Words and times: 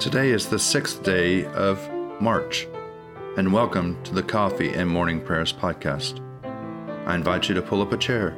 Today 0.00 0.32
is 0.32 0.48
the 0.48 0.58
sixth 0.58 1.04
day 1.04 1.44
of 1.46 1.88
March, 2.20 2.66
and 3.36 3.52
welcome 3.52 4.02
to 4.02 4.12
the 4.12 4.24
Coffee 4.24 4.74
and 4.74 4.90
Morning 4.90 5.20
Prayers 5.20 5.52
podcast. 5.52 6.20
I 7.06 7.14
invite 7.14 7.48
you 7.48 7.54
to 7.54 7.62
pull 7.62 7.80
up 7.80 7.92
a 7.92 7.96
chair, 7.96 8.36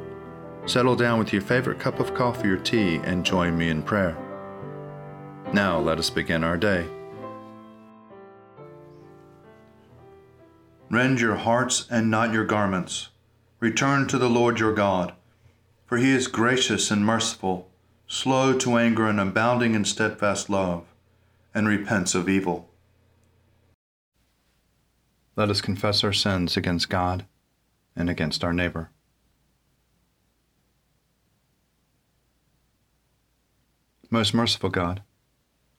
settle 0.67 0.95
down 0.95 1.17
with 1.17 1.33
your 1.33 1.41
favorite 1.41 1.79
cup 1.79 1.99
of 1.99 2.13
coffee 2.13 2.49
or 2.49 2.57
tea, 2.57 2.97
and 2.97 3.25
join 3.25 3.57
me 3.57 3.69
in 3.69 3.81
prayer. 3.81 4.15
Now 5.51 5.79
let 5.79 5.97
us 5.97 6.11
begin 6.11 6.43
our 6.43 6.57
day. 6.57 6.85
Rend 10.91 11.19
your 11.19 11.37
hearts 11.37 11.87
and 11.89 12.11
not 12.11 12.31
your 12.31 12.45
garments. 12.45 13.09
Return 13.59 14.07
to 14.09 14.19
the 14.19 14.29
Lord 14.29 14.59
your 14.59 14.73
God, 14.73 15.13
for 15.87 15.97
he 15.97 16.11
is 16.11 16.27
gracious 16.27 16.91
and 16.91 17.03
merciful, 17.03 17.67
slow 18.05 18.55
to 18.59 18.77
anger 18.77 19.07
and 19.07 19.19
abounding 19.19 19.73
in 19.73 19.85
steadfast 19.85 20.51
love 20.51 20.85
and 21.57 21.67
repents 21.67 22.13
of 22.13 22.29
evil. 22.29 22.69
Let 25.35 25.49
us 25.49 25.59
confess 25.59 26.03
our 26.03 26.13
sins 26.13 26.55
against 26.55 26.87
God 26.87 27.25
and 27.95 28.11
against 28.11 28.43
our 28.43 28.53
neighbor. 28.53 28.91
Most 34.11 34.35
merciful 34.35 34.69
God, 34.69 35.01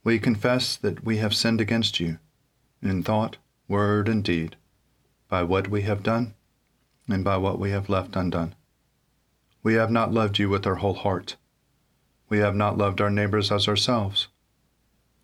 we 0.02 0.18
confess 0.18 0.74
that 0.74 1.04
we 1.04 1.18
have 1.18 1.32
sinned 1.32 1.60
against 1.60 2.01
you 2.01 2.18
in 2.82 3.04
thought, 3.04 3.37
word, 3.68 4.09
and 4.09 4.24
deed, 4.24 4.56
by 5.29 5.45
what 5.45 5.68
we 5.68 5.82
have 5.82 6.02
done 6.02 6.34
and 7.09 7.23
by 7.23 7.37
what 7.37 7.60
we 7.60 7.70
have 7.70 7.88
left 7.88 8.16
undone. 8.16 8.56
We 9.62 9.74
have 9.74 9.92
not 9.92 10.12
loved 10.12 10.40
you 10.40 10.48
with 10.48 10.66
our 10.66 10.76
whole 10.82 10.95
heart. 10.95 11.37
We 12.29 12.38
have 12.38 12.56
not 12.56 12.76
loved 12.76 13.01
our 13.01 13.10
neighbors 13.10 13.52
as 13.52 13.68
ourselves 13.68 14.26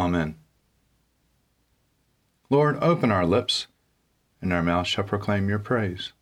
Amen. 0.00 0.34
Lord, 2.48 2.82
open 2.82 3.12
our 3.12 3.26
lips, 3.26 3.66
and 4.40 4.50
our 4.50 4.62
mouth 4.62 4.86
shall 4.86 5.04
proclaim 5.04 5.50
your 5.50 5.58
praise. 5.58 6.12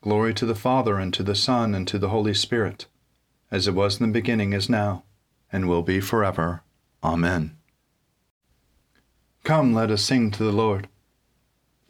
Glory 0.00 0.32
to 0.32 0.46
the 0.46 0.54
Father, 0.54 0.96
and 0.96 1.12
to 1.12 1.22
the 1.22 1.34
Son, 1.34 1.74
and 1.74 1.86
to 1.88 1.98
the 1.98 2.08
Holy 2.08 2.32
Spirit, 2.32 2.86
as 3.50 3.68
it 3.68 3.74
was 3.74 4.00
in 4.00 4.06
the 4.06 4.12
beginning, 4.12 4.54
is 4.54 4.70
now, 4.70 5.04
and 5.52 5.68
will 5.68 5.82
be 5.82 6.00
forever. 6.00 6.62
Amen. 7.04 7.54
Come, 9.44 9.74
let 9.74 9.90
us 9.90 10.02
sing 10.02 10.30
to 10.30 10.42
the 10.42 10.50
Lord. 10.50 10.88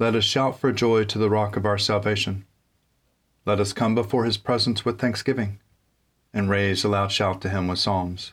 Let 0.00 0.16
us 0.16 0.24
shout 0.24 0.58
for 0.58 0.72
joy 0.72 1.04
to 1.04 1.18
the 1.18 1.30
rock 1.30 1.56
of 1.56 1.64
our 1.64 1.78
salvation. 1.78 2.46
Let 3.46 3.60
us 3.60 3.72
come 3.72 3.94
before 3.94 4.24
his 4.24 4.38
presence 4.38 4.84
with 4.84 4.98
thanksgiving, 4.98 5.60
and 6.34 6.50
raise 6.50 6.82
a 6.82 6.88
loud 6.88 7.12
shout 7.12 7.40
to 7.42 7.48
him 7.48 7.68
with 7.68 7.78
psalms. 7.78 8.32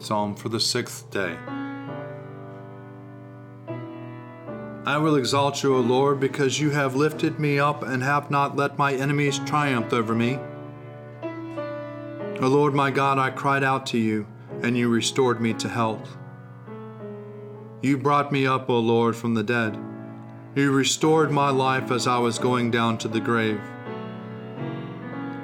Psalm 0.00 0.34
for 0.34 0.48
the 0.48 0.58
sixth 0.58 1.10
day. 1.10 1.36
I 4.86 4.96
will 4.96 5.16
exalt 5.16 5.62
you, 5.62 5.76
O 5.76 5.80
Lord, 5.80 6.18
because 6.18 6.58
you 6.58 6.70
have 6.70 6.96
lifted 6.96 7.38
me 7.38 7.58
up 7.58 7.82
and 7.82 8.02
have 8.02 8.30
not 8.30 8.56
let 8.56 8.78
my 8.78 8.94
enemies 8.94 9.38
triumph 9.40 9.92
over 9.92 10.14
me. 10.14 10.38
O 12.40 12.48
Lord 12.48 12.72
my 12.72 12.90
God, 12.90 13.18
I 13.18 13.30
cried 13.30 13.62
out 13.62 13.84
to 13.88 13.98
you, 13.98 14.26
and 14.62 14.76
you 14.76 14.88
restored 14.88 15.40
me 15.40 15.52
to 15.54 15.68
health. 15.68 16.16
You 17.82 17.98
brought 17.98 18.32
me 18.32 18.46
up, 18.46 18.70
O 18.70 18.78
Lord, 18.78 19.14
from 19.14 19.34
the 19.34 19.42
dead. 19.42 19.78
You 20.54 20.72
restored 20.72 21.30
my 21.30 21.50
life 21.50 21.90
as 21.90 22.06
I 22.06 22.18
was 22.18 22.38
going 22.38 22.70
down 22.70 22.96
to 22.98 23.08
the 23.08 23.20
grave. 23.20 23.60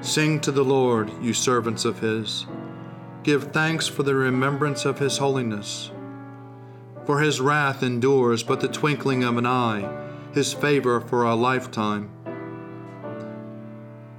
Sing 0.00 0.40
to 0.40 0.50
the 0.50 0.64
Lord, 0.64 1.12
you 1.20 1.34
servants 1.34 1.84
of 1.84 1.98
his. 2.00 2.46
Give 3.26 3.42
thanks 3.42 3.88
for 3.88 4.04
the 4.04 4.14
remembrance 4.14 4.84
of 4.84 5.00
his 5.00 5.18
holiness. 5.18 5.90
For 7.06 7.18
his 7.18 7.40
wrath 7.40 7.82
endures 7.82 8.44
but 8.44 8.60
the 8.60 8.68
twinkling 8.68 9.24
of 9.24 9.36
an 9.36 9.46
eye, 9.46 10.12
his 10.32 10.54
favor 10.54 11.00
for 11.00 11.24
a 11.24 11.34
lifetime. 11.34 12.08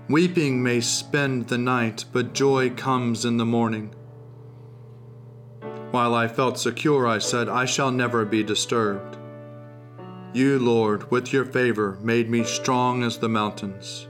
Weeping 0.09 0.62
may 0.62 0.81
spend 0.81 1.47
the 1.47 1.57
night, 1.57 2.03
but 2.12 2.34
joy 2.34 2.69
comes 2.72 3.23
in 3.23 3.38
the 3.38 3.46
morning. 3.46 3.96
While 5.91 6.13
I 6.13 6.28
felt 6.28 6.59
secure, 6.59 7.07
I 7.07 7.19
said, 7.19 7.47
I 7.47 7.63
shall 7.63 7.91
never 7.91 8.25
be 8.25 8.44
disturbed. 8.44 9.17
You, 10.34 10.59
Lord, 10.59 11.09
with 11.09 11.31
your 11.31 11.46
favor, 11.46 11.97
made 12.01 12.29
me 12.29 12.44
strong 12.44 13.03
as 13.03 13.19
the 13.19 13.29
mountains. 13.29 14.09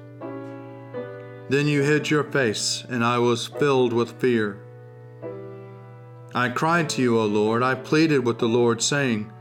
Then 1.50 1.68
you 1.68 1.84
hid 1.84 2.09
your 2.09 2.24
face, 2.24 2.84
and 2.90 3.06
I 3.06 3.19
was 3.19 3.46
filled 3.46 3.94
with 3.94 4.19
fear. 4.19 4.63
I 6.38 6.50
cried 6.50 6.88
to 6.90 7.02
you, 7.02 7.18
O 7.18 7.25
Lord, 7.25 7.64
I 7.64 7.74
pleaded 7.74 8.24
with 8.24 8.38
the 8.38 8.48
Lord, 8.48 8.80
saying, 8.80 9.31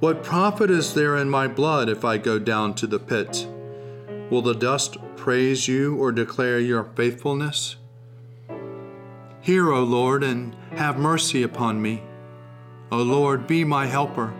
What 0.00 0.24
profit 0.24 0.70
is 0.70 0.94
there 0.94 1.18
in 1.18 1.28
my 1.28 1.46
blood 1.46 1.90
if 1.90 2.06
I 2.06 2.16
go 2.16 2.38
down 2.38 2.72
to 2.76 2.86
the 2.86 2.98
pit? 2.98 3.46
Will 4.30 4.40
the 4.40 4.54
dust 4.54 4.96
praise 5.14 5.68
you 5.68 5.96
or 5.96 6.10
declare 6.10 6.58
your 6.58 6.84
faithfulness? 6.84 7.76
Hear, 9.42 9.70
O 9.70 9.82
Lord, 9.82 10.24
and 10.24 10.56
have 10.70 10.98
mercy 10.98 11.42
upon 11.42 11.82
me. 11.82 12.02
O 12.90 13.02
Lord, 13.02 13.46
be 13.46 13.62
my 13.62 13.84
helper. 13.84 14.32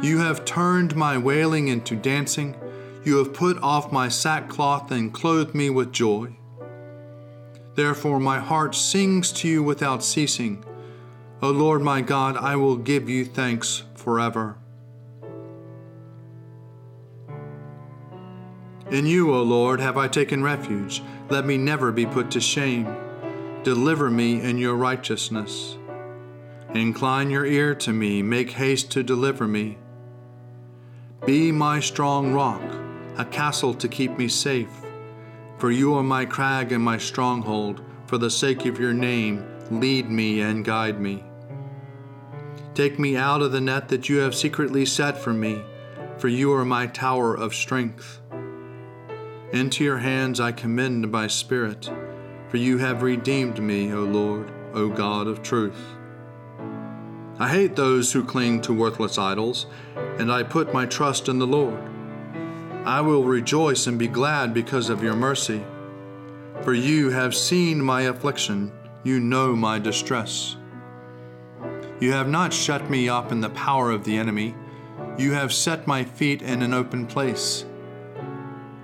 You 0.00 0.18
have 0.18 0.44
turned 0.44 0.94
my 0.94 1.18
wailing 1.18 1.66
into 1.66 1.96
dancing. 1.96 2.54
You 3.04 3.16
have 3.16 3.34
put 3.34 3.58
off 3.64 3.90
my 3.90 4.08
sackcloth 4.08 4.92
and 4.92 5.12
clothed 5.12 5.56
me 5.56 5.70
with 5.70 5.90
joy. 5.90 6.36
Therefore, 7.76 8.18
my 8.18 8.40
heart 8.40 8.74
sings 8.74 9.30
to 9.32 9.48
you 9.48 9.62
without 9.62 10.02
ceasing. 10.02 10.64
O 11.42 11.50
Lord 11.50 11.82
my 11.82 12.00
God, 12.00 12.36
I 12.38 12.56
will 12.56 12.76
give 12.76 13.10
you 13.10 13.26
thanks 13.26 13.82
forever. 13.94 14.56
In 18.90 19.04
you, 19.04 19.34
O 19.34 19.42
Lord, 19.42 19.80
have 19.80 19.98
I 19.98 20.08
taken 20.08 20.42
refuge. 20.42 21.02
Let 21.28 21.44
me 21.44 21.58
never 21.58 21.92
be 21.92 22.06
put 22.06 22.30
to 22.30 22.40
shame. 22.40 22.96
Deliver 23.62 24.10
me 24.10 24.40
in 24.40 24.56
your 24.56 24.76
righteousness. 24.76 25.76
Incline 26.72 27.28
your 27.28 27.44
ear 27.44 27.74
to 27.74 27.92
me, 27.92 28.22
make 28.22 28.52
haste 28.52 28.90
to 28.92 29.02
deliver 29.02 29.46
me. 29.46 29.76
Be 31.26 31.52
my 31.52 31.80
strong 31.80 32.32
rock, 32.32 32.62
a 33.18 33.24
castle 33.24 33.74
to 33.74 33.88
keep 33.88 34.16
me 34.16 34.28
safe. 34.28 34.85
For 35.58 35.70
you 35.70 35.94
are 35.94 36.02
my 36.02 36.24
crag 36.24 36.72
and 36.72 36.84
my 36.84 36.98
stronghold. 36.98 37.82
For 38.06 38.18
the 38.18 38.30
sake 38.30 38.66
of 38.66 38.78
your 38.78 38.92
name, 38.92 39.44
lead 39.70 40.10
me 40.10 40.40
and 40.40 40.64
guide 40.64 41.00
me. 41.00 41.24
Take 42.74 42.98
me 42.98 43.16
out 43.16 43.42
of 43.42 43.52
the 43.52 43.60
net 43.60 43.88
that 43.88 44.08
you 44.08 44.18
have 44.18 44.34
secretly 44.34 44.84
set 44.84 45.16
for 45.18 45.32
me, 45.32 45.62
for 46.18 46.28
you 46.28 46.52
are 46.52 46.64
my 46.64 46.86
tower 46.86 47.34
of 47.34 47.54
strength. 47.54 48.20
Into 49.52 49.82
your 49.82 49.98
hands 49.98 50.40
I 50.40 50.52
commend 50.52 51.10
my 51.10 51.26
spirit, 51.26 51.90
for 52.48 52.58
you 52.58 52.78
have 52.78 53.02
redeemed 53.02 53.60
me, 53.60 53.92
O 53.92 54.04
Lord, 54.04 54.52
O 54.74 54.88
God 54.88 55.26
of 55.26 55.42
truth. 55.42 55.96
I 57.38 57.48
hate 57.48 57.76
those 57.76 58.12
who 58.12 58.24
cling 58.24 58.60
to 58.62 58.72
worthless 58.72 59.18
idols, 59.18 59.66
and 60.18 60.30
I 60.30 60.42
put 60.42 60.74
my 60.74 60.86
trust 60.86 61.28
in 61.28 61.38
the 61.38 61.46
Lord. 61.46 61.95
I 62.86 63.00
will 63.00 63.24
rejoice 63.24 63.88
and 63.88 63.98
be 63.98 64.06
glad 64.06 64.54
because 64.54 64.90
of 64.90 65.02
your 65.02 65.16
mercy. 65.16 65.60
For 66.62 66.72
you 66.72 67.10
have 67.10 67.34
seen 67.34 67.82
my 67.82 68.02
affliction, 68.02 68.70
you 69.02 69.18
know 69.18 69.56
my 69.56 69.80
distress. 69.80 70.56
You 71.98 72.12
have 72.12 72.28
not 72.28 72.52
shut 72.52 72.88
me 72.88 73.08
up 73.08 73.32
in 73.32 73.40
the 73.40 73.50
power 73.50 73.90
of 73.90 74.04
the 74.04 74.16
enemy, 74.16 74.54
you 75.18 75.32
have 75.32 75.52
set 75.52 75.88
my 75.88 76.04
feet 76.04 76.42
in 76.42 76.62
an 76.62 76.72
open 76.72 77.08
place. 77.08 77.64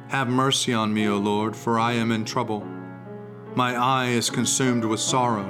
Have 0.08 0.28
mercy 0.28 0.72
on 0.72 0.92
me, 0.92 1.06
O 1.06 1.16
Lord, 1.18 1.54
for 1.54 1.78
I 1.78 1.92
am 1.92 2.10
in 2.10 2.24
trouble. 2.24 2.66
My 3.54 3.76
eye 3.76 4.08
is 4.08 4.30
consumed 4.30 4.84
with 4.84 4.98
sorrow, 4.98 5.46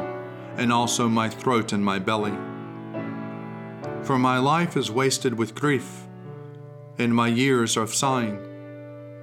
and 0.58 0.70
also 0.70 1.08
my 1.08 1.30
throat 1.30 1.72
and 1.72 1.82
my 1.82 1.98
belly. 1.98 2.36
For 4.02 4.18
my 4.18 4.36
life 4.36 4.76
is 4.76 4.90
wasted 4.90 5.38
with 5.38 5.54
grief, 5.54 6.06
and 7.02 7.14
my 7.14 7.28
years 7.28 7.76
are 7.76 7.86
sighing. 7.86 8.38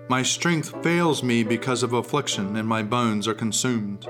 My 0.10 0.24
strength 0.24 0.84
fails 0.84 1.24
me 1.24 1.44
because 1.44 1.84
of 1.84 1.94
affliction, 1.94 2.56
and 2.56 2.68
my 2.68 2.84
bones 2.84 3.28
are 3.28 3.34
consumed. 3.34 4.08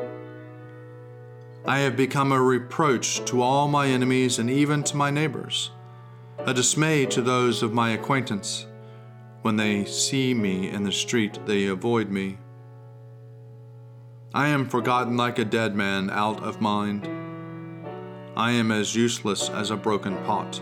I 1.65 1.79
have 1.79 1.95
become 1.95 2.31
a 2.31 2.41
reproach 2.41 3.23
to 3.25 3.41
all 3.41 3.67
my 3.67 3.87
enemies 3.87 4.39
and 4.39 4.49
even 4.49 4.83
to 4.83 4.97
my 4.97 5.11
neighbors, 5.11 5.71
a 6.39 6.53
dismay 6.53 7.05
to 7.07 7.21
those 7.21 7.61
of 7.61 7.73
my 7.73 7.91
acquaintance. 7.91 8.65
When 9.41 9.57
they 9.57 9.85
see 9.85 10.33
me 10.33 10.69
in 10.69 10.83
the 10.83 10.91
street, 10.91 11.39
they 11.45 11.67
avoid 11.67 12.09
me. 12.09 12.37
I 14.33 14.47
am 14.47 14.69
forgotten 14.69 15.17
like 15.17 15.37
a 15.37 15.45
dead 15.45 15.75
man 15.75 16.09
out 16.09 16.41
of 16.43 16.61
mind. 16.61 17.07
I 18.37 18.51
am 18.51 18.71
as 18.71 18.95
useless 18.95 19.49
as 19.49 19.69
a 19.69 19.77
broken 19.77 20.15
pot. 20.25 20.61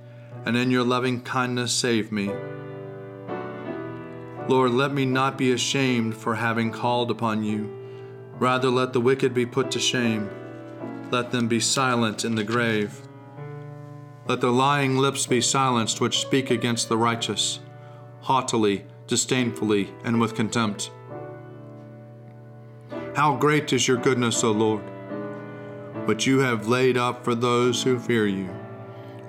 and 0.45 0.57
in 0.57 0.71
your 0.71 0.83
loving 0.83 1.21
kindness 1.21 1.73
save 1.73 2.11
me. 2.11 2.31
Lord, 4.47 4.71
let 4.71 4.93
me 4.93 5.05
not 5.05 5.37
be 5.37 5.51
ashamed 5.51 6.15
for 6.15 6.35
having 6.35 6.71
called 6.71 7.11
upon 7.11 7.43
you. 7.43 7.71
Rather, 8.39 8.69
let 8.69 8.91
the 8.91 8.99
wicked 8.99 9.33
be 9.33 9.45
put 9.45 9.71
to 9.71 9.79
shame. 9.79 10.29
Let 11.11 11.31
them 11.31 11.47
be 11.47 11.59
silent 11.59 12.25
in 12.25 12.35
the 12.35 12.43
grave. 12.43 13.01
Let 14.27 14.41
the 14.41 14.51
lying 14.51 14.97
lips 14.97 15.25
be 15.25 15.41
silenced 15.41 16.01
which 16.01 16.19
speak 16.19 16.51
against 16.51 16.89
the 16.89 16.97
righteous, 16.97 17.59
haughtily, 18.21 18.85
disdainfully, 19.07 19.93
and 20.03 20.19
with 20.19 20.35
contempt. 20.35 20.91
How 23.15 23.35
great 23.35 23.73
is 23.73 23.87
your 23.87 23.97
goodness, 23.97 24.43
O 24.43 24.51
Lord, 24.51 24.83
which 26.07 26.25
you 26.25 26.39
have 26.39 26.67
laid 26.67 26.97
up 26.97 27.23
for 27.23 27.35
those 27.35 27.83
who 27.83 27.99
fear 27.99 28.25
you, 28.25 28.49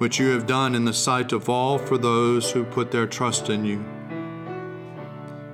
which 0.03 0.19
you 0.19 0.31
have 0.31 0.49
done 0.49 0.75
in 0.75 0.85
the 0.85 0.93
sight 0.93 1.31
of 1.31 1.49
all 1.49 1.79
for 1.79 1.97
those 1.97 2.51
who 2.51 2.65
put 2.65 2.91
their 2.91 3.07
trust 3.07 3.49
in 3.49 3.65
you. 3.65 3.85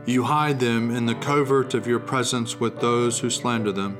You 0.06 0.22
hide 0.22 0.58
them 0.58 0.90
in 0.90 1.04
the 1.04 1.16
covert 1.16 1.74
of 1.74 1.86
your 1.86 1.98
presence 1.98 2.58
with 2.58 2.80
those 2.80 3.18
who 3.18 3.28
slander 3.28 3.72
them. 3.72 3.98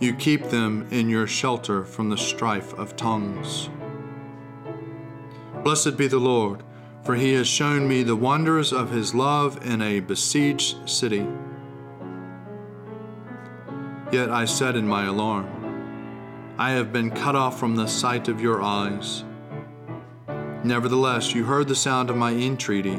You 0.00 0.16
keep 0.16 0.46
them 0.46 0.88
in 0.90 1.08
your 1.08 1.28
shelter 1.28 1.84
from 1.84 2.10
the 2.10 2.18
strife 2.18 2.74
of 2.74 2.96
tongues. 2.96 3.70
Blessed 5.62 5.96
be 5.96 6.08
the 6.08 6.18
Lord, 6.18 6.64
for 7.04 7.14
he 7.14 7.34
has 7.34 7.46
shown 7.46 7.86
me 7.86 8.02
the 8.02 8.16
wonders 8.16 8.72
of 8.72 8.90
his 8.90 9.14
love 9.14 9.64
in 9.64 9.80
a 9.80 10.00
besieged 10.00 10.90
city. 10.90 11.24
Yet 14.10 14.28
I 14.28 14.44
said 14.44 14.74
in 14.74 14.88
my 14.88 15.04
alarm, 15.04 15.61
I 16.58 16.72
have 16.72 16.92
been 16.92 17.10
cut 17.10 17.34
off 17.34 17.58
from 17.58 17.76
the 17.76 17.86
sight 17.86 18.28
of 18.28 18.40
your 18.40 18.62
eyes. 18.62 19.24
Nevertheless, 20.62 21.34
you 21.34 21.44
heard 21.44 21.66
the 21.66 21.74
sound 21.74 22.10
of 22.10 22.16
my 22.16 22.32
entreaty 22.32 22.96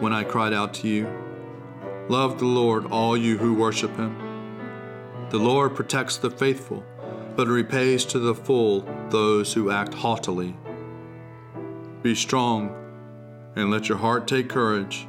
when 0.00 0.12
I 0.12 0.24
cried 0.24 0.52
out 0.52 0.74
to 0.74 0.88
you. 0.88 1.08
Love 2.08 2.38
the 2.38 2.46
Lord, 2.46 2.86
all 2.86 3.16
you 3.16 3.38
who 3.38 3.54
worship 3.54 3.96
him. 3.96 4.16
The 5.30 5.38
Lord 5.38 5.76
protects 5.76 6.16
the 6.16 6.30
faithful, 6.30 6.84
but 7.36 7.46
repays 7.46 8.04
to 8.06 8.18
the 8.18 8.34
full 8.34 8.80
those 9.10 9.52
who 9.54 9.70
act 9.70 9.94
haughtily. 9.94 10.56
Be 12.02 12.14
strong, 12.14 12.74
and 13.54 13.70
let 13.70 13.88
your 13.88 13.98
heart 13.98 14.26
take 14.26 14.48
courage, 14.48 15.06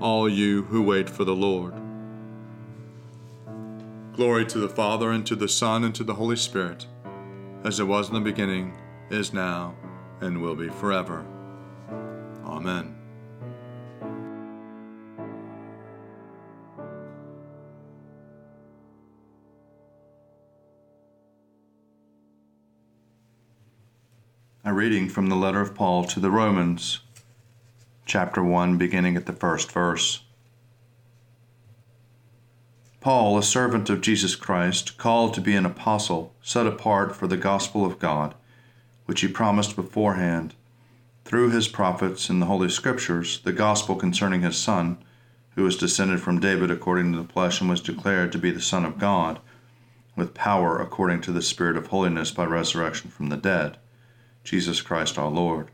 all 0.00 0.28
you 0.28 0.62
who 0.62 0.82
wait 0.82 1.10
for 1.10 1.24
the 1.24 1.34
Lord. 1.34 1.74
Glory 4.14 4.46
to 4.46 4.58
the 4.58 4.68
Father, 4.68 5.10
and 5.10 5.26
to 5.26 5.34
the 5.34 5.48
Son, 5.48 5.84
and 5.84 5.94
to 5.94 6.04
the 6.04 6.14
Holy 6.14 6.36
Spirit, 6.36 6.86
as 7.64 7.78
it 7.78 7.84
was 7.84 8.08
in 8.08 8.14
the 8.14 8.20
beginning, 8.20 8.76
is 9.10 9.32
now, 9.32 9.74
and 10.20 10.40
will 10.40 10.56
be 10.56 10.68
forever. 10.68 11.24
Amen. 12.44 12.96
A 24.64 24.72
reading 24.72 25.08
from 25.08 25.28
the 25.28 25.36
letter 25.36 25.60
of 25.60 25.74
Paul 25.74 26.04
to 26.04 26.20
the 26.20 26.30
Romans, 26.30 27.00
chapter 28.06 28.42
1, 28.42 28.78
beginning 28.78 29.16
at 29.16 29.26
the 29.26 29.32
first 29.32 29.70
verse. 29.70 30.22
Paul, 33.02 33.36
a 33.36 33.42
servant 33.42 33.90
of 33.90 34.00
Jesus 34.00 34.36
Christ, 34.36 34.96
called 34.96 35.34
to 35.34 35.40
be 35.40 35.56
an 35.56 35.66
apostle, 35.66 36.36
set 36.40 36.68
apart 36.68 37.16
for 37.16 37.26
the 37.26 37.36
gospel 37.36 37.84
of 37.84 37.98
God, 37.98 38.32
which 39.06 39.22
he 39.22 39.28
promised 39.28 39.74
beforehand, 39.74 40.54
through 41.24 41.50
his 41.50 41.66
prophets 41.66 42.30
in 42.30 42.38
the 42.38 42.46
Holy 42.46 42.68
Scriptures, 42.68 43.40
the 43.40 43.52
gospel 43.52 43.96
concerning 43.96 44.42
his 44.42 44.56
Son, 44.56 44.98
who 45.56 45.64
was 45.64 45.76
descended 45.76 46.20
from 46.20 46.38
David 46.38 46.70
according 46.70 47.10
to 47.10 47.20
the 47.20 47.32
flesh 47.32 47.60
and 47.60 47.68
was 47.68 47.80
declared 47.80 48.30
to 48.30 48.38
be 48.38 48.52
the 48.52 48.60
Son 48.60 48.84
of 48.84 49.00
God, 49.00 49.40
with 50.14 50.32
power 50.32 50.78
according 50.78 51.22
to 51.22 51.32
the 51.32 51.42
Spirit 51.42 51.76
of 51.76 51.88
holiness 51.88 52.30
by 52.30 52.44
resurrection 52.44 53.10
from 53.10 53.30
the 53.30 53.36
dead, 53.36 53.78
Jesus 54.44 54.80
Christ 54.80 55.18
our 55.18 55.28
Lord, 55.28 55.72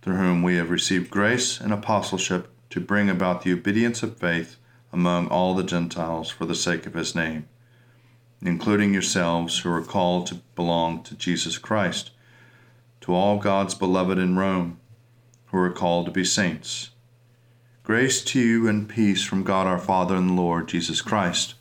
through 0.00 0.16
whom 0.16 0.44
we 0.44 0.54
have 0.58 0.70
received 0.70 1.10
grace 1.10 1.60
and 1.60 1.72
apostleship 1.72 2.52
to 2.70 2.78
bring 2.78 3.10
about 3.10 3.42
the 3.42 3.52
obedience 3.52 4.04
of 4.04 4.16
faith 4.16 4.58
among 4.92 5.28
all 5.28 5.54
the 5.54 5.62
Gentiles 5.62 6.28
for 6.28 6.44
the 6.44 6.54
sake 6.54 6.86
of 6.86 6.94
his 6.94 7.14
name, 7.14 7.48
including 8.42 8.92
yourselves 8.92 9.60
who 9.60 9.70
are 9.70 9.82
called 9.82 10.26
to 10.26 10.34
belong 10.54 11.02
to 11.04 11.14
Jesus 11.14 11.58
Christ, 11.58 12.10
to 13.00 13.14
all 13.14 13.38
God's 13.38 13.74
beloved 13.74 14.18
in 14.18 14.36
Rome, 14.36 14.78
who 15.46 15.58
are 15.58 15.70
called 15.70 16.06
to 16.06 16.12
be 16.12 16.24
saints. 16.24 16.90
Grace 17.84 18.22
to 18.22 18.40
you 18.40 18.68
and 18.68 18.88
peace 18.88 19.24
from 19.24 19.42
God 19.42 19.66
our 19.66 19.78
Father 19.78 20.14
and 20.14 20.30
the 20.30 20.34
Lord 20.34 20.68
Jesus 20.68 21.00
Christ. 21.00 21.54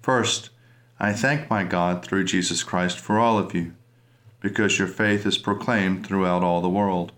First, 0.00 0.50
I 0.98 1.12
thank 1.12 1.50
my 1.50 1.64
God 1.64 2.04
through 2.04 2.24
Jesus 2.24 2.62
Christ 2.62 2.98
for 2.98 3.18
all 3.18 3.38
of 3.38 3.54
you, 3.54 3.74
because 4.40 4.78
your 4.78 4.88
faith 4.88 5.26
is 5.26 5.38
proclaimed 5.38 6.06
throughout 6.06 6.42
all 6.42 6.60
the 6.60 6.68
world. 6.68 7.12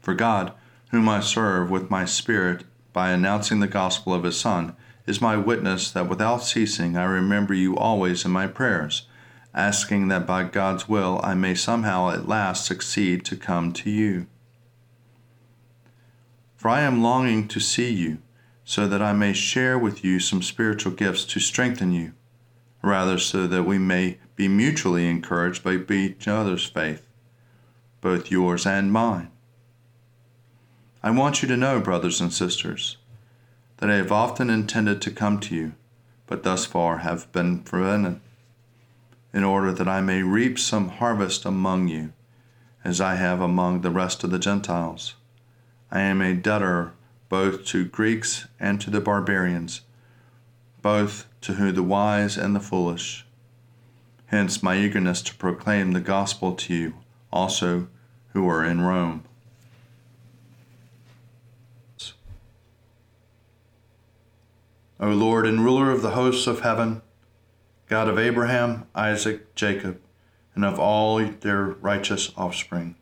For 0.00 0.14
God, 0.14 0.52
whom 0.90 1.08
I 1.08 1.20
serve 1.20 1.70
with 1.70 1.90
my 1.90 2.04
spirit 2.04 2.64
by 2.92 3.10
announcing 3.10 3.60
the 3.60 3.68
gospel 3.68 4.12
of 4.12 4.24
his 4.24 4.38
Son, 4.38 4.74
is 5.06 5.20
my 5.20 5.36
witness 5.36 5.90
that 5.90 6.08
without 6.08 6.42
ceasing 6.42 6.96
I 6.96 7.04
remember 7.04 7.54
you 7.54 7.76
always 7.76 8.24
in 8.24 8.30
my 8.30 8.46
prayers, 8.46 9.06
asking 9.54 10.08
that 10.08 10.26
by 10.26 10.44
God's 10.44 10.88
will 10.88 11.20
I 11.22 11.34
may 11.34 11.54
somehow 11.54 12.10
at 12.10 12.28
last 12.28 12.64
succeed 12.64 13.24
to 13.26 13.36
come 13.36 13.72
to 13.72 13.90
you. 13.90 14.26
For 16.56 16.68
I 16.68 16.82
am 16.82 17.02
longing 17.02 17.48
to 17.48 17.60
see 17.60 17.90
you, 17.90 18.18
so 18.64 18.86
that 18.86 19.02
I 19.02 19.12
may 19.12 19.32
share 19.32 19.78
with 19.78 20.04
you 20.04 20.20
some 20.20 20.42
spiritual 20.42 20.92
gifts 20.92 21.24
to 21.26 21.40
strengthen 21.40 21.92
you, 21.92 22.12
rather 22.82 23.18
so 23.18 23.46
that 23.46 23.64
we 23.64 23.78
may 23.78 24.18
be 24.36 24.46
mutually 24.46 25.08
encouraged 25.08 25.64
by 25.64 25.74
each 25.92 26.28
other's 26.28 26.66
faith, 26.66 27.06
both 28.00 28.30
yours 28.30 28.66
and 28.66 28.92
mine. 28.92 29.30
I 31.02 31.10
want 31.10 31.40
you 31.40 31.48
to 31.48 31.56
know, 31.56 31.80
brothers 31.80 32.20
and 32.20 32.30
sisters, 32.30 32.98
that 33.78 33.90
I 33.90 33.94
have 33.94 34.12
often 34.12 34.50
intended 34.50 35.00
to 35.02 35.10
come 35.10 35.40
to 35.40 35.54
you, 35.54 35.72
but 36.26 36.42
thus 36.42 36.66
far 36.66 36.98
have 36.98 37.32
been 37.32 37.60
prevented, 37.60 38.20
in 39.32 39.42
order 39.42 39.72
that 39.72 39.88
I 39.88 40.02
may 40.02 40.22
reap 40.22 40.58
some 40.58 40.90
harvest 40.90 41.46
among 41.46 41.88
you, 41.88 42.12
as 42.84 43.00
I 43.00 43.14
have 43.14 43.40
among 43.40 43.80
the 43.80 43.90
rest 43.90 44.24
of 44.24 44.30
the 44.30 44.38
Gentiles. 44.38 45.14
I 45.90 46.00
am 46.00 46.20
a 46.20 46.34
debtor 46.34 46.92
both 47.30 47.64
to 47.66 47.86
Greeks 47.86 48.46
and 48.58 48.78
to 48.82 48.90
the 48.90 49.00
barbarians, 49.00 49.80
both 50.82 51.26
to 51.40 51.54
who 51.54 51.72
the 51.72 51.82
wise 51.82 52.36
and 52.36 52.54
the 52.54 52.60
foolish. 52.60 53.24
Hence 54.26 54.62
my 54.62 54.76
eagerness 54.76 55.22
to 55.22 55.34
proclaim 55.34 55.92
the 55.92 56.00
gospel 56.00 56.54
to 56.56 56.74
you 56.74 56.94
also 57.32 57.88
who 58.32 58.46
are 58.48 58.64
in 58.64 58.82
Rome. 58.82 59.24
O 65.02 65.08
Lord 65.08 65.46
and 65.46 65.64
ruler 65.64 65.90
of 65.90 66.02
the 66.02 66.10
hosts 66.10 66.46
of 66.46 66.60
heaven, 66.60 67.00
God 67.88 68.06
of 68.06 68.18
Abraham, 68.18 68.86
Isaac, 68.94 69.54
Jacob, 69.54 69.98
and 70.54 70.62
of 70.62 70.78
all 70.78 71.18
their 71.18 71.64
righteous 71.64 72.30
offspring. 72.36 72.96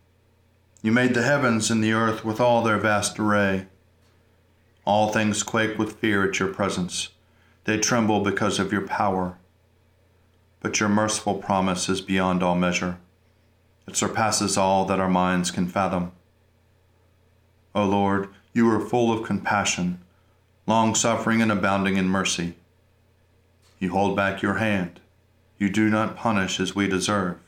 You 0.81 0.93
made 0.93 1.13
the 1.13 1.23
heavens 1.23 1.69
and 1.69 1.83
the 1.83 1.91
earth 1.91 2.23
with 2.23 2.39
all 2.39 2.63
their 2.63 2.77
vast 2.77 3.19
array. 3.19 3.67
All 4.85 5.11
things 5.11 5.43
quake 5.43 5.77
with 5.77 5.97
fear 5.97 6.25
at 6.25 6.39
your 6.39 6.53
presence. 6.53 7.09
They 7.65 7.77
tremble 7.77 8.21
because 8.21 8.59
of 8.59 8.71
your 8.71 8.87
power. 8.87 9.37
But 10.61 10.79
your 10.79 10.87
merciful 10.87 11.35
promise 11.35 11.89
is 11.89 11.99
beyond 11.99 12.41
all 12.41 12.55
measure. 12.55 12.97
It 13.89 13.97
surpasses 13.97 14.57
all 14.57 14.85
that 14.85 15.01
our 15.01 15.09
minds 15.09 15.51
can 15.51 15.67
fathom. 15.67 16.13
O 17.75 17.83
Lord, 17.83 18.29
you 18.53 18.69
are 18.69 18.79
full 18.79 19.11
of 19.11 19.25
compassion 19.25 19.99
long 20.69 20.93
suffering 20.93 21.41
and 21.41 21.51
abounding 21.51 21.97
in 21.97 22.07
mercy. 22.07 22.53
You 23.79 23.89
hold 23.89 24.15
back 24.15 24.43
your 24.43 24.59
hand. 24.59 24.99
You 25.57 25.67
do 25.67 25.89
not 25.89 26.15
punish 26.15 26.59
as 26.59 26.75
we 26.75 26.87
deserve. 26.87 27.39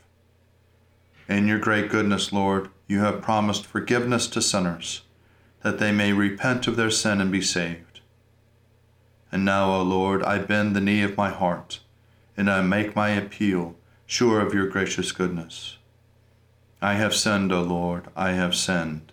In 1.29 1.47
your 1.47 1.59
great 1.59 1.87
goodness, 1.91 2.33
Lord, 2.33 2.69
you 2.87 3.01
have 3.01 3.21
promised 3.21 3.67
forgiveness 3.67 4.25
to 4.29 4.41
sinners, 4.41 5.03
that 5.61 5.77
they 5.77 5.91
may 5.91 6.13
repent 6.13 6.65
of 6.65 6.77
their 6.77 6.89
sin 6.89 7.21
and 7.21 7.31
be 7.31 7.43
saved. 7.43 7.99
And 9.31 9.45
now, 9.45 9.71
O 9.71 9.83
Lord, 9.83 10.23
I 10.23 10.39
bend 10.39 10.75
the 10.75 10.81
knee 10.81 11.03
of 11.03 11.15
my 11.15 11.29
heart, 11.29 11.79
and 12.35 12.49
I 12.49 12.63
make 12.63 12.95
my 12.95 13.09
appeal, 13.09 13.75
sure 14.07 14.41
of 14.41 14.55
your 14.55 14.65
gracious 14.65 15.11
goodness. 15.11 15.77
I 16.81 16.95
have 16.95 17.13
sinned, 17.13 17.53
O 17.53 17.61
Lord, 17.61 18.07
I 18.15 18.31
have 18.31 18.55
sinned, 18.55 19.11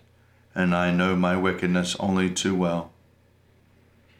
and 0.55 0.73
I 0.73 0.89
know 0.89 1.15
my 1.15 1.37
wickedness 1.37 1.95
only 1.99 2.31
too 2.31 2.55
well. 2.55 2.91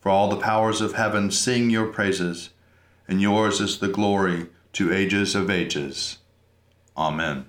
For 0.00 0.10
all 0.10 0.28
the 0.28 0.36
powers 0.36 0.80
of 0.80 0.94
heaven 0.94 1.30
sing 1.30 1.70
your 1.70 1.86
praises, 1.86 2.50
and 3.08 3.20
yours 3.20 3.60
is 3.60 3.78
the 3.78 3.88
glory 3.88 4.48
to 4.74 4.92
ages 4.92 5.34
of 5.34 5.50
ages. 5.50 6.18
Amen. 6.96 7.46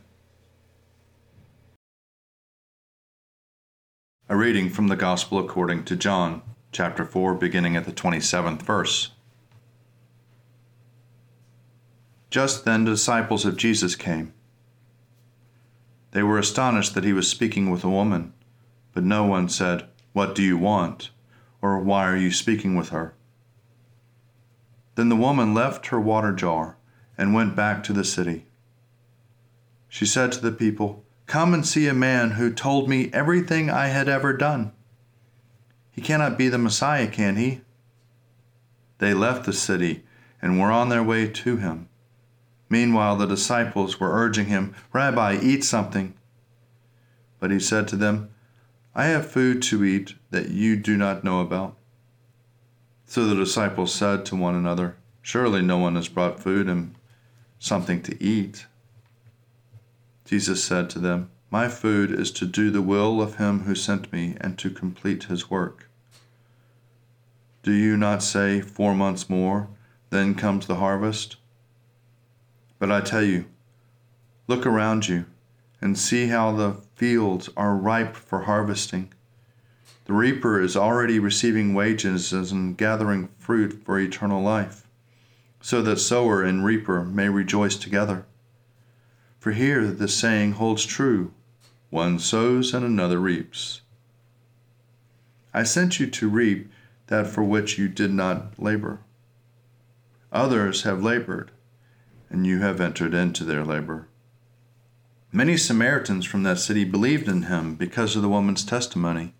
A 4.30 4.36
reading 4.36 4.70
from 4.70 4.88
the 4.88 4.96
Gospel 4.96 5.40
according 5.40 5.86
to 5.86 5.96
John, 5.96 6.42
chapter 6.72 7.06
4, 7.06 7.36
beginning 7.36 7.76
at 7.76 7.86
the 7.86 7.94
27th 7.94 8.62
verse. 8.62 9.12
Just 12.30 12.66
then 12.66 12.84
the 12.84 12.92
disciples 12.92 13.46
of 13.46 13.56
Jesus 13.56 13.96
came. 13.96 14.34
They 16.12 16.24
were 16.24 16.38
astonished 16.38 16.94
that 16.96 17.04
he 17.04 17.14
was 17.14 17.28
speaking 17.30 17.70
with 17.70 17.84
a 17.84 17.90
woman, 17.90 18.34
but 18.94 19.04
no 19.04 19.24
one 19.24 19.48
said, 19.48 19.88
What 20.14 20.36
do 20.36 20.44
you 20.44 20.58
want? 20.58 21.10
Or 21.62 21.80
why 21.80 22.08
are 22.08 22.18
you 22.18 22.32
speaking 22.32 22.76
with 22.76 22.90
her? 22.90 23.14
Then 24.96 25.10
the 25.10 25.16
woman 25.16 25.54
left 25.54 25.88
her 25.88 26.00
water 26.00 26.34
jar 26.34 26.78
and 27.18 27.34
went 27.34 27.56
back 27.56 27.84
to 27.84 27.94
the 27.94 28.04
city. 28.04 28.46
She 29.88 30.06
said 30.06 30.32
to 30.34 30.42
the 30.42 30.52
people, 30.52 31.04
Come 31.26 31.54
and 31.54 31.66
see 31.66 31.88
a 31.88 31.94
man 31.94 32.32
who 32.32 32.54
told 32.54 32.90
me 32.90 33.10
everything 33.12 33.70
I 33.70 33.88
had 33.88 34.08
ever 34.08 34.34
done. 34.34 34.72
He 35.92 36.02
cannot 36.02 36.38
be 36.38 36.48
the 36.48 36.58
Messiah, 36.58 37.08
can 37.08 37.36
he? 37.36 37.62
They 39.00 39.14
left 39.14 39.46
the 39.46 39.54
city 39.54 40.04
and 40.42 40.60
were 40.60 40.72
on 40.72 40.90
their 40.90 41.04
way 41.04 41.28
to 41.28 41.58
him. 41.58 41.90
Meanwhile, 42.70 43.18
the 43.18 43.26
disciples 43.26 44.00
were 44.00 44.14
urging 44.14 44.48
him, 44.48 44.76
Rabbi, 44.94 45.40
eat 45.42 45.64
something. 45.64 46.14
But 47.40 47.52
he 47.52 47.60
said 47.60 47.88
to 47.90 47.96
them, 47.96 48.30
I 48.98 49.06
have 49.06 49.30
food 49.30 49.62
to 49.62 49.86
eat 49.86 50.16
that 50.32 50.50
you 50.50 50.76
do 50.76 50.98
not 50.98 51.24
know 51.24 51.40
about. 51.40 51.76
So 53.06 53.26
the 53.26 53.36
disciples 53.36 53.94
said 53.94 54.26
to 54.26 54.36
one 54.36 54.56
another, 54.56 54.96
Surely 55.22 55.62
no 55.62 55.78
one 55.78 55.96
has 55.96 56.08
brought 56.08 56.40
food 56.40 56.68
and 56.68 56.96
something 57.60 58.02
to 58.02 58.22
eat. 58.22 58.66
Jesus 60.26 60.64
said 60.64 60.90
to 60.90 61.00
them, 61.00 61.30
My 61.52 61.68
food 61.68 62.10
is 62.10 62.32
to 62.32 62.48
do 62.48 62.72
the 62.72 62.82
will 62.82 63.22
of 63.22 63.36
him 63.36 63.66
who 63.66 63.76
sent 63.76 64.12
me 64.12 64.36
and 64.42 64.58
to 64.58 64.72
complete 64.72 65.26
his 65.26 65.48
work. 65.48 65.88
Do 67.62 67.74
you 67.74 67.98
not 67.98 68.24
say, 68.24 68.62
Four 68.62 68.96
months 68.96 69.30
more, 69.30 69.68
then 70.10 70.34
comes 70.34 70.66
the 70.66 70.78
harvest? 70.78 71.36
But 72.80 72.92
I 72.92 73.02
tell 73.02 73.24
you, 73.24 73.46
look 74.48 74.66
around 74.66 75.08
you 75.08 75.28
and 75.82 75.98
see 75.98 76.28
how 76.28 76.52
the 76.52 76.82
fields 76.96 77.50
are 77.56 77.76
ripe 77.76 78.16
for 78.16 78.42
harvesting. 78.42 79.14
The 80.06 80.14
reaper 80.14 80.62
is 80.62 80.78
already 80.78 81.20
receiving 81.20 81.74
wages 81.74 82.32
and 82.32 82.78
gathering 82.78 83.30
fruit 83.38 83.82
for 83.84 84.00
eternal 84.00 84.42
life, 84.42 84.88
so 85.62 85.82
that 85.82 85.98
sower 85.98 86.44
and 86.44 86.64
reaper 86.64 87.04
may 87.04 87.30
rejoice 87.30 87.76
together. 87.76 88.26
For 89.40 89.52
here 89.52 89.88
the 89.88 90.08
saying 90.08 90.54
holds 90.54 90.86
true 90.86 91.34
one 91.90 92.20
sows 92.20 92.74
and 92.74 92.86
another 92.86 93.18
reaps. 93.18 93.82
I 95.54 95.64
sent 95.64 96.00
you 96.00 96.08
to 96.08 96.30
reap 96.30 96.70
that 97.08 97.28
for 97.28 97.44
which 97.44 97.78
you 97.78 97.88
did 97.88 98.14
not 98.14 98.62
labor. 98.62 99.00
Others 100.32 100.84
have 100.84 101.02
labored, 101.02 101.52
and 102.30 102.46
you 102.46 102.60
have 102.60 102.82
entered 102.82 103.14
into 103.14 103.46
their 103.46 103.64
labor. 103.64 104.08
Many 105.32 105.58
Samaritans 105.58 106.26
from 106.26 106.44
that 106.44 106.58
city 106.58 106.86
believed 106.86 107.28
in 107.28 107.44
him 107.44 107.76
because 107.76 108.16
of 108.16 108.22
the 108.22 108.30
woman's 108.30 108.64
testimony. 108.64 109.34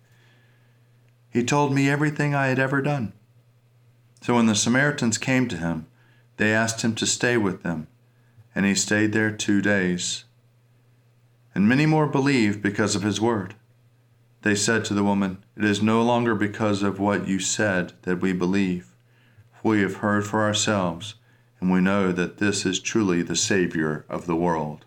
He 1.30 1.42
told 1.42 1.72
me 1.72 1.88
everything 1.88 2.34
I 2.34 2.48
had 2.48 2.58
ever 2.58 2.82
done. 2.82 3.14
So 4.20 4.34
when 4.34 4.46
the 4.46 4.54
Samaritans 4.54 5.16
came 5.16 5.48
to 5.48 5.56
him, 5.56 5.86
they 6.36 6.52
asked 6.52 6.82
him 6.82 6.94
to 6.96 7.06
stay 7.06 7.36
with 7.38 7.62
them, 7.62 7.86
and 8.54 8.66
he 8.66 8.74
stayed 8.74 9.12
there 9.12 9.30
two 9.30 9.62
days. 9.62 10.24
And 11.54 11.66
many 11.66 11.86
more 11.86 12.06
believed 12.06 12.62
because 12.62 12.94
of 12.94 13.02
his 13.02 13.20
word. 13.20 13.54
They 14.42 14.54
said 14.54 14.84
to 14.86 14.94
the 14.94 15.04
woman, 15.04 15.44
It 15.56 15.64
is 15.64 15.82
no 15.82 16.02
longer 16.02 16.34
because 16.34 16.82
of 16.82 17.00
what 17.00 17.26
you 17.26 17.40
said 17.40 17.94
that 18.02 18.20
we 18.20 18.32
believe. 18.32 18.94
For 19.54 19.70
we 19.70 19.80
have 19.80 19.96
heard 19.96 20.26
for 20.26 20.42
ourselves, 20.42 21.14
and 21.60 21.72
we 21.72 21.80
know 21.80 22.12
that 22.12 22.38
this 22.38 22.66
is 22.66 22.78
truly 22.78 23.22
the 23.22 23.36
Savior 23.36 24.04
of 24.08 24.26
the 24.26 24.36
world. 24.36 24.84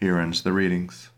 Here 0.00 0.18
ends 0.18 0.42
the 0.42 0.52
readings. 0.52 1.10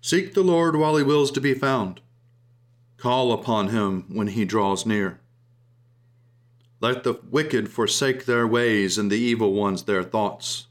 Seek 0.00 0.32
the 0.32 0.42
Lord 0.42 0.74
while 0.74 0.96
he 0.96 1.04
wills 1.04 1.30
to 1.32 1.40
be 1.40 1.52
found. 1.52 2.00
Call 2.96 3.32
upon 3.32 3.68
him 3.68 4.06
when 4.08 4.28
he 4.28 4.46
draws 4.46 4.86
near. 4.86 5.20
Let 6.80 7.04
the 7.04 7.20
wicked 7.30 7.68
forsake 7.68 8.24
their 8.24 8.46
ways 8.46 8.96
and 8.96 9.10
the 9.10 9.18
evil 9.18 9.52
ones 9.52 9.84
their 9.84 10.02
thoughts. 10.02 10.68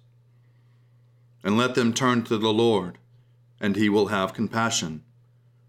And 1.43 1.57
let 1.57 1.75
them 1.75 1.93
turn 1.93 2.23
to 2.23 2.37
the 2.37 2.51
Lord, 2.51 2.97
and 3.59 3.75
he 3.75 3.87
will 3.87 4.07
have 4.07 4.33
compassion, 4.33 5.03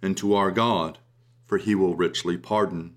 and 0.00 0.16
to 0.16 0.34
our 0.34 0.50
God, 0.50 0.98
for 1.44 1.58
he 1.58 1.74
will 1.74 1.94
richly 1.94 2.36
pardon. 2.36 2.96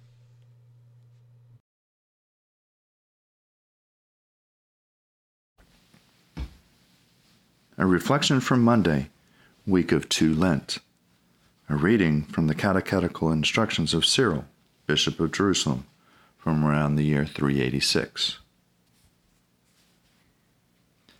A 7.81 7.87
reflection 7.87 8.41
from 8.41 8.61
Monday, 8.61 9.09
week 9.65 9.91
of 9.91 10.07
two 10.07 10.35
Lent. 10.35 10.77
A 11.67 11.75
reading 11.75 12.25
from 12.25 12.45
the 12.45 12.53
Catechetical 12.53 13.31
Instructions 13.31 13.95
of 13.95 14.05
Cyril, 14.05 14.45
Bishop 14.85 15.19
of 15.19 15.31
Jerusalem, 15.31 15.87
from 16.37 16.63
around 16.63 16.95
the 16.95 17.03
year 17.03 17.25
386. 17.25 18.37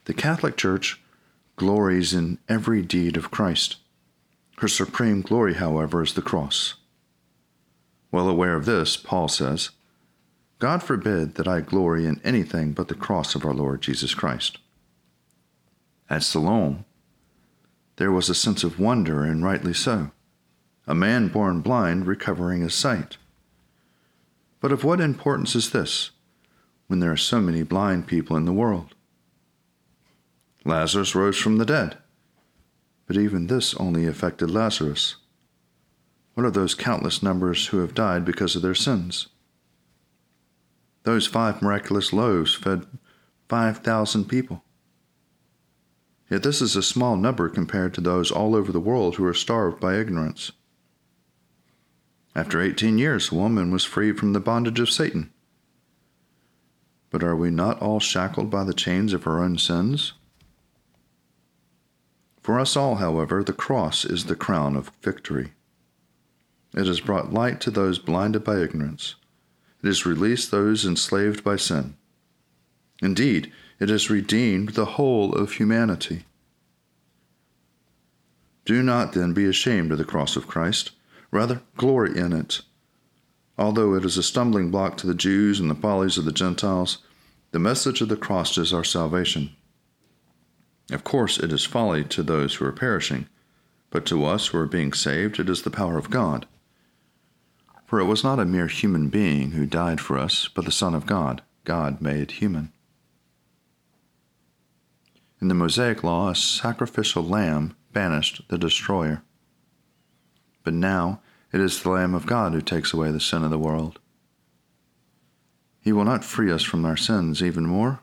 The 0.06 0.14
Catholic 0.14 0.56
Church 0.56 1.02
glories 1.56 2.14
in 2.14 2.38
every 2.48 2.84
deed 2.84 3.18
of 3.18 3.32
Christ. 3.32 3.78
Her 4.58 4.68
supreme 4.68 5.24
glory, 5.24 5.56
however, 5.56 6.04
is 6.04 6.14
the 6.14 6.22
cross. 6.22 6.76
Well 8.12 8.30
aware 8.30 8.54
of 8.54 8.66
this, 8.66 8.98
Paul 8.98 9.30
says, 9.30 9.72
God 10.60 10.84
forbid 10.84 11.34
that 11.36 11.48
I 11.48 11.62
glory 11.62 12.06
in 12.06 12.22
anything 12.24 12.74
but 12.74 12.88
the 12.88 12.94
cross 12.94 13.34
of 13.34 13.46
our 13.48 13.54
Lord 13.56 13.82
Jesus 13.82 14.14
Christ. 14.14 14.60
At 16.12 16.24
Siloam, 16.24 16.84
there 17.96 18.12
was 18.12 18.30
a 18.30 18.36
sense 18.36 18.66
of 18.66 18.78
wonder, 18.78 19.24
and 19.24 19.42
rightly 19.42 19.74
so. 19.74 20.12
A 20.86 20.94
man 20.94 21.30
born 21.30 21.62
blind 21.62 22.06
recovering 22.06 22.64
his 22.64 22.74
sight. 22.74 23.16
But 24.60 24.74
of 24.74 24.84
what 24.84 25.00
importance 25.00 25.56
is 25.56 25.70
this 25.70 26.12
when 26.88 27.00
there 27.00 27.14
are 27.14 27.18
so 27.18 27.40
many 27.40 27.64
blind 27.64 28.08
people 28.08 28.36
in 28.36 28.44
the 28.44 28.52
world? 28.52 28.94
Lazarus 30.66 31.16
rose 31.16 31.38
from 31.38 31.60
the 31.60 31.66
dead, 31.66 31.98
but 33.08 33.16
even 33.16 33.48
this 33.48 33.74
only 33.76 34.06
affected 34.06 34.52
Lazarus. 34.52 35.16
What 36.34 36.46
of 36.46 36.54
those 36.54 36.76
countless 36.76 37.24
numbers 37.24 37.68
who 37.68 37.78
have 37.78 37.96
died 37.96 38.26
because 38.26 38.58
of 38.58 38.62
their 38.62 38.76
sins? 38.76 39.30
Those 41.04 41.26
five 41.26 41.62
miraculous 41.62 42.12
loaves 42.12 42.54
fed 42.54 42.86
5,000 43.48 44.26
people. 44.26 44.66
Yet 46.32 46.44
this 46.44 46.62
is 46.62 46.78
a 46.78 46.82
small 46.82 47.18
number 47.18 47.50
compared 47.50 47.94
to 47.94 48.02
those 48.02 48.32
all 48.32 48.56
over 48.56 48.72
the 48.72 48.80
world 48.80 49.18
who 49.18 49.26
are 49.26 49.34
starved 49.34 49.82
by 49.82 49.98
ignorance. 49.98 50.54
After 52.34 52.62
18 52.62 52.98
years, 52.98 53.34
woman 53.34 53.70
was 53.70 53.84
freed 53.84 54.18
from 54.18 54.32
the 54.32 54.40
bondage 54.40 54.80
of 54.80 54.90
Satan. 54.90 55.34
But 57.10 57.22
are 57.22 57.36
we 57.36 57.52
not 57.52 57.82
all 57.82 58.00
shackled 58.00 58.50
by 58.50 58.64
the 58.64 58.74
chains 58.74 59.12
of 59.12 59.28
our 59.28 59.44
own 59.44 59.58
sins? 59.58 60.14
For 62.42 62.62
us 62.62 62.78
all, 62.78 62.96
however, 62.96 63.44
the 63.44 63.52
cross 63.52 64.06
is 64.06 64.26
the 64.26 64.36
crown 64.38 64.78
of 64.78 64.94
victory. 65.02 65.52
It 66.74 66.88
has 66.88 67.02
brought 67.02 67.34
light 67.34 67.60
to 67.62 67.72
those 67.72 68.00
blinded 68.00 68.46
by 68.46 68.60
ignorance. 68.60 69.16
It 69.84 69.88
has 69.88 70.06
released 70.06 70.50
those 70.50 70.86
enslaved 70.86 71.44
by 71.44 71.58
sin. 71.58 71.98
Indeed, 73.02 73.52
it 73.82 73.90
has 73.90 74.12
redeemed 74.12 74.70
the 74.70 74.86
whole 74.86 75.34
of 75.34 75.54
humanity. 75.54 76.24
Do 78.64 78.84
not 78.84 79.14
then 79.14 79.34
be 79.34 79.46
ashamed 79.46 79.92
of 79.92 79.98
the 79.98 80.06
cross 80.06 80.36
of 80.36 80.48
Christ, 80.48 80.92
rather, 81.32 81.64
glory 81.78 82.16
in 82.16 82.32
it. 82.32 82.62
Although 83.58 83.96
it 83.96 84.06
is 84.06 84.18
a 84.18 84.24
stumbling 84.24 84.70
block 84.70 84.98
to 84.98 85.08
the 85.08 85.16
Jews 85.16 85.60
and 85.60 85.68
the 85.68 85.74
follies 85.74 86.20
of 86.20 86.26
the 86.26 86.32
Gentiles, 86.32 87.00
the 87.50 87.58
message 87.58 88.02
of 88.02 88.10
the 88.10 88.16
cross 88.16 88.56
is 88.56 88.72
our 88.72 88.84
salvation. 88.84 89.50
Of 90.92 91.04
course, 91.04 91.40
it 91.40 91.52
is 91.52 91.66
folly 91.66 92.04
to 92.04 92.22
those 92.22 92.54
who 92.54 92.66
are 92.66 92.72
perishing, 92.72 93.28
but 93.90 94.06
to 94.06 94.26
us 94.26 94.48
who 94.48 94.60
are 94.60 94.68
being 94.68 94.94
saved, 94.94 95.40
it 95.40 95.50
is 95.50 95.64
the 95.64 95.72
power 95.72 95.98
of 95.98 96.12
God. 96.12 96.46
For 97.88 98.00
it 98.00 98.06
was 98.06 98.24
not 98.24 98.40
a 98.40 98.46
mere 98.46 98.68
human 98.68 99.10
being 99.10 99.52
who 99.52 99.66
died 99.66 100.00
for 100.00 100.20
us, 100.20 100.48
but 100.54 100.66
the 100.66 100.72
Son 100.72 100.94
of 100.94 101.08
God, 101.08 101.42
God 101.66 102.00
made 102.00 102.32
human. 102.34 102.72
In 105.42 105.48
the 105.48 105.56
Mosaic 105.56 106.04
Law, 106.04 106.30
a 106.30 106.36
sacrificial 106.36 107.24
lamb 107.24 107.76
banished 107.92 108.44
the 108.50 108.60
destroyer. 108.60 109.24
But 110.64 110.76
now 110.76 111.20
it 111.52 111.60
is 111.60 111.82
the 111.82 111.90
Lamb 111.90 112.14
of 112.14 112.28
God 112.28 112.54
who 112.54 112.62
takes 112.62 112.94
away 112.94 113.10
the 113.10 113.20
sin 113.20 113.44
of 113.44 113.50
the 113.50 113.58
world. 113.58 114.00
He 115.82 115.92
will 115.92 116.06
not 116.06 116.24
free 116.24 116.52
us 116.52 116.62
from 116.62 116.86
our 116.86 116.96
sins 116.96 117.42
even 117.42 117.66
more. 117.66 118.02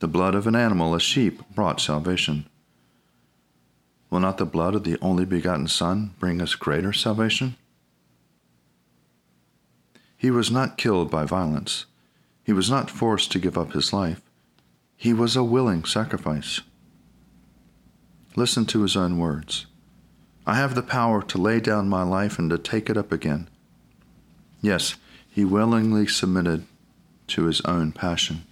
The 0.00 0.08
blood 0.08 0.34
of 0.34 0.48
an 0.48 0.56
animal, 0.56 0.96
a 0.96 1.00
sheep, 1.00 1.40
brought 1.54 1.80
salvation. 1.80 2.48
Will 4.10 4.20
not 4.20 4.38
the 4.38 4.44
blood 4.44 4.74
of 4.74 4.82
the 4.82 4.98
only 5.00 5.24
begotten 5.24 5.68
Son 5.68 6.12
bring 6.18 6.42
us 6.42 6.56
greater 6.56 6.92
salvation? 6.92 7.56
He 10.16 10.30
was 10.30 10.50
not 10.50 10.76
killed 10.76 11.08
by 11.08 11.24
violence. 11.24 11.86
He 12.42 12.52
was 12.52 12.68
not 12.68 12.90
forced 12.90 13.30
to 13.32 13.38
give 13.38 13.56
up 13.56 13.72
his 13.72 13.92
life. 13.92 14.25
He 14.96 15.12
was 15.12 15.36
a 15.36 15.44
willing 15.44 15.84
sacrifice. 15.84 16.60
Listen 18.34 18.66
to 18.66 18.82
his 18.82 18.96
own 18.96 19.18
words 19.18 19.66
I 20.46 20.54
have 20.54 20.74
the 20.74 20.82
power 20.82 21.22
to 21.22 21.38
lay 21.38 21.60
down 21.60 21.88
my 21.88 22.02
life 22.02 22.38
and 22.38 22.48
to 22.50 22.58
take 22.58 22.88
it 22.88 22.96
up 22.96 23.10
again. 23.10 23.48
Yes, 24.60 24.96
he 25.28 25.44
willingly 25.44 26.06
submitted 26.06 26.64
to 27.28 27.44
his 27.44 27.60
own 27.62 27.92
passion. 27.92 28.44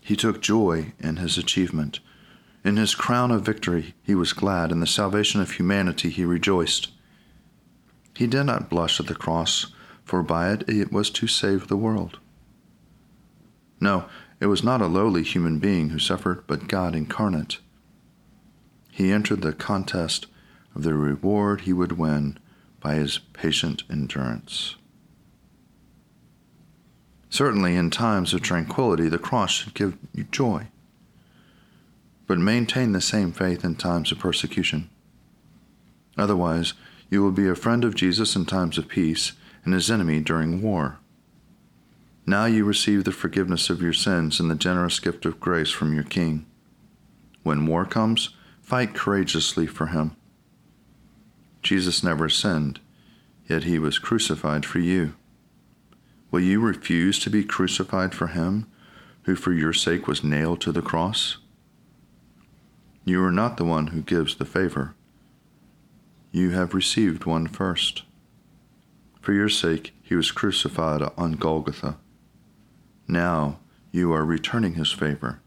He 0.00 0.16
took 0.16 0.42
joy 0.42 0.92
in 0.98 1.16
his 1.16 1.38
achievement. 1.38 2.00
In 2.64 2.76
his 2.76 2.94
crown 2.94 3.30
of 3.30 3.42
victory, 3.42 3.94
he 4.02 4.14
was 4.14 4.32
glad. 4.32 4.72
In 4.72 4.80
the 4.80 4.86
salvation 4.86 5.40
of 5.40 5.52
humanity, 5.52 6.10
he 6.10 6.24
rejoiced. 6.24 6.90
He 8.16 8.26
did 8.26 8.44
not 8.44 8.68
blush 8.68 9.00
at 9.00 9.06
the 9.06 9.14
cross, 9.14 9.66
for 10.04 10.22
by 10.22 10.52
it 10.52 10.68
it 10.68 10.92
was 10.92 11.08
to 11.10 11.26
save 11.26 11.68
the 11.68 11.76
world. 11.76 12.18
No, 13.80 14.06
it 14.40 14.46
was 14.46 14.64
not 14.64 14.82
a 14.82 14.86
lowly 14.86 15.22
human 15.22 15.58
being 15.58 15.90
who 15.90 15.98
suffered, 15.98 16.44
but 16.46 16.68
God 16.68 16.94
incarnate. 16.94 17.58
He 18.90 19.12
entered 19.12 19.42
the 19.42 19.52
contest 19.52 20.26
of 20.74 20.82
the 20.82 20.94
reward 20.94 21.62
he 21.62 21.72
would 21.72 21.92
win 21.92 22.38
by 22.80 22.94
his 22.94 23.18
patient 23.32 23.82
endurance. 23.90 24.76
Certainly, 27.30 27.74
in 27.74 27.90
times 27.90 28.32
of 28.32 28.42
tranquility, 28.42 29.08
the 29.08 29.18
cross 29.18 29.50
should 29.50 29.74
give 29.74 29.96
you 30.14 30.24
joy. 30.30 30.68
But 32.26 32.38
maintain 32.38 32.92
the 32.92 33.00
same 33.00 33.32
faith 33.32 33.64
in 33.64 33.74
times 33.74 34.12
of 34.12 34.18
persecution. 34.18 34.88
Otherwise, 36.16 36.74
you 37.10 37.22
will 37.22 37.32
be 37.32 37.48
a 37.48 37.56
friend 37.56 37.84
of 37.84 37.94
Jesus 37.94 38.36
in 38.36 38.46
times 38.46 38.78
of 38.78 38.88
peace 38.88 39.32
and 39.64 39.74
his 39.74 39.90
enemy 39.90 40.20
during 40.20 40.62
war. 40.62 40.98
Now 42.26 42.46
you 42.46 42.64
receive 42.64 43.04
the 43.04 43.12
forgiveness 43.12 43.68
of 43.68 43.82
your 43.82 43.92
sins 43.92 44.40
and 44.40 44.50
the 44.50 44.54
generous 44.54 44.98
gift 44.98 45.26
of 45.26 45.40
grace 45.40 45.70
from 45.70 45.94
your 45.94 46.04
King. 46.04 46.46
When 47.42 47.66
war 47.66 47.84
comes, 47.84 48.30
fight 48.62 48.94
courageously 48.94 49.66
for 49.66 49.86
him. 49.86 50.16
Jesus 51.62 52.02
never 52.02 52.30
sinned, 52.30 52.80
yet 53.46 53.64
he 53.64 53.78
was 53.78 53.98
crucified 53.98 54.64
for 54.64 54.78
you. 54.78 55.14
Will 56.30 56.40
you 56.40 56.60
refuse 56.60 57.18
to 57.20 57.30
be 57.30 57.44
crucified 57.44 58.14
for 58.14 58.28
him, 58.28 58.70
who 59.24 59.36
for 59.36 59.52
your 59.52 59.74
sake 59.74 60.08
was 60.08 60.24
nailed 60.24 60.62
to 60.62 60.72
the 60.72 60.82
cross? 60.82 61.38
You 63.04 63.22
are 63.22 63.32
not 63.32 63.58
the 63.58 63.66
one 63.66 63.88
who 63.88 64.00
gives 64.00 64.36
the 64.36 64.46
favor. 64.46 64.94
You 66.32 66.50
have 66.50 66.72
received 66.72 67.26
one 67.26 67.46
first. 67.46 68.02
For 69.20 69.34
your 69.34 69.50
sake, 69.50 69.94
he 70.02 70.14
was 70.14 70.32
crucified 70.32 71.02
on 71.18 71.32
Golgotha. 71.32 71.98
Now 73.06 73.58
you 73.92 74.12
are 74.12 74.24
returning 74.24 74.74
his 74.74 74.92
favor. 74.92 75.40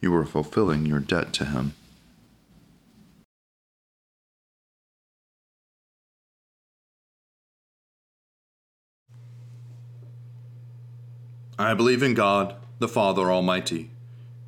You 0.00 0.14
are 0.14 0.24
fulfilling 0.24 0.86
your 0.86 1.00
debt 1.00 1.32
to 1.34 1.44
him. 1.44 1.74
I 11.58 11.74
believe 11.74 12.02
in 12.02 12.14
God, 12.14 12.56
the 12.78 12.88
Father 12.88 13.30
Almighty, 13.30 13.90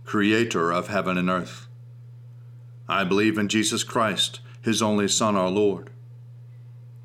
creator 0.06 0.72
of 0.72 0.88
heaven 0.88 1.18
and 1.18 1.28
earth. 1.28 1.66
I 2.88 3.04
believe 3.04 3.36
in 3.36 3.48
Jesus 3.48 3.84
Christ, 3.84 4.40
his 4.62 4.80
only 4.80 5.08
Son, 5.08 5.36
our 5.36 5.50
Lord. 5.50 5.90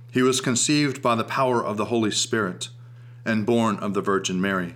He 0.09 0.21
was 0.21 0.39
conceived 0.39 1.01
by 1.01 1.15
the 1.15 1.25
power 1.25 1.63
of 1.63 1.75
the 1.75 1.85
Holy 1.85 2.11
Spirit 2.11 2.69
and 3.25 3.45
born 3.45 3.75
of 3.79 3.93
the 3.93 4.01
Virgin 4.01 4.39
Mary, 4.39 4.75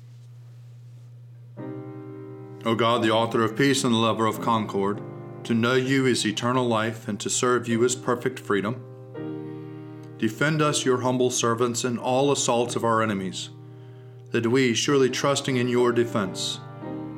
O 2.63 2.75
God, 2.75 3.01
the 3.01 3.11
author 3.11 3.43
of 3.43 3.57
peace 3.57 3.83
and 3.83 3.93
the 3.93 3.97
lover 3.97 4.27
of 4.27 4.41
concord, 4.41 5.01
to 5.45 5.53
know 5.55 5.73
you 5.73 6.05
is 6.05 6.25
eternal 6.25 6.67
life, 6.67 7.07
and 7.07 7.19
to 7.19 7.29
serve 7.29 7.67
you 7.67 7.83
is 7.83 7.95
perfect 7.95 8.39
freedom. 8.39 8.83
Defend 10.19 10.61
us, 10.61 10.85
your 10.85 11.01
humble 11.01 11.31
servants, 11.31 11.83
in 11.83 11.97
all 11.97 12.31
assaults 12.31 12.75
of 12.75 12.83
our 12.83 13.01
enemies, 13.01 13.49
that 14.29 14.45
we, 14.45 14.75
surely 14.75 15.09
trusting 15.09 15.57
in 15.57 15.67
your 15.67 15.91
defense, 15.91 16.59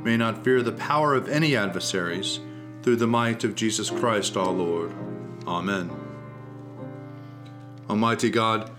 may 0.04 0.16
not 0.16 0.46
fear 0.46 0.62
the 0.62 0.72
power 0.72 1.14
of 1.14 1.28
any 1.28 1.58
adversaries, 1.58 2.40
through 2.82 2.96
the 2.98 3.08
might 3.08 3.44
of 3.44 3.56
Jesus 3.56 3.90
Christ 3.90 4.38
our 4.38 4.52
Lord. 4.52 4.94
Amen. 5.48 5.92
Almighty 7.90 8.30
God, 8.30 8.72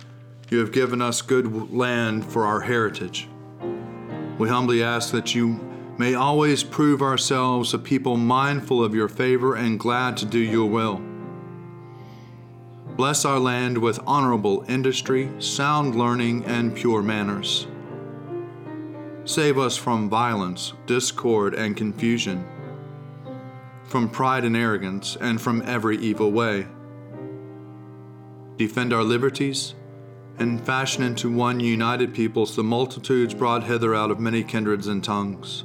you 0.51 0.59
have 0.59 0.73
given 0.73 1.03
us 1.03 1.21
good 1.21 1.73
land 1.73 2.25
for 2.25 2.47
our 2.47 2.61
heritage. 2.61 3.29
We 4.39 4.49
humbly 4.49 4.83
ask 4.83 5.13
that 5.13 5.35
you 5.35 5.64
may 5.99 6.15
always 6.15 6.65
prove 6.65 7.03
ourselves 7.03 7.73
a 7.73 7.79
people 7.79 8.17
mindful 8.17 8.83
of 8.83 8.95
your 8.95 9.09
favor 9.09 9.55
and 9.55 9.79
glad 9.79 10.17
to 10.17 10.27
do 10.27 10.39
your 10.39 10.67
will. 10.67 11.01
Bless 12.97 13.25
our 13.25 13.39
land 13.39 13.79
with 13.79 14.01
honorable 14.07 14.65
industry, 14.69 15.31
sound 15.41 15.95
learning, 15.95 16.45
and 16.45 16.75
pure 16.75 17.03
manners. 17.03 17.67
Save 19.25 19.59
us 19.59 19.77
from 19.77 20.09
violence, 20.09 20.75
discord, 20.87 21.55
and 21.55 21.77
confusion, 21.77 22.47
from 23.85 24.09
pride 24.09 24.45
and 24.45 24.57
arrogance, 24.57 25.17
and 25.21 25.41
from 25.41 25.63
every 25.63 25.97
evil 25.99 26.31
way. 26.31 26.67
Defend 28.57 28.93
our 28.93 29.03
liberties, 29.03 29.75
and 30.39 30.65
fashion 30.65 31.03
into 31.03 31.33
one 31.33 31.59
united 31.59 32.15
peoples 32.15 32.55
the 32.55 32.63
multitudes 32.63 33.35
brought 33.35 33.65
hither 33.65 33.95
out 33.95 34.11
of 34.11 34.21
many 34.21 34.45
kindreds 34.45 34.87
and 34.87 35.03
tongues. 35.03 35.65